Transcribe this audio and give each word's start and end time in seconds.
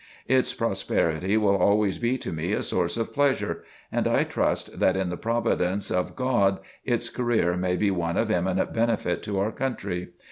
Its 0.27 0.51
prosperity 0.51 1.37
will 1.37 1.55
always 1.55 1.99
be 1.99 2.17
to 2.17 2.33
me 2.33 2.53
a 2.53 2.63
source 2.63 2.97
of 2.97 3.13
pleasure, 3.13 3.63
and 3.91 4.07
I 4.07 4.23
trust 4.23 4.79
that 4.79 4.97
in 4.97 5.11
the 5.11 5.15
Providence 5.15 5.91
of 5.91 6.15
God 6.15 6.57
its 6.83 7.07
career 7.07 7.55
may 7.55 7.75
be 7.75 7.91
one 7.91 8.17
of 8.17 8.31
eminent 8.31 8.73
benefit 8.73 9.21
to 9.21 9.37
our 9.37 9.51
country. 9.51 10.09